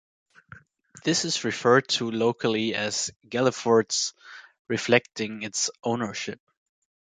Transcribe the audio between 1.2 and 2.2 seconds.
is referred to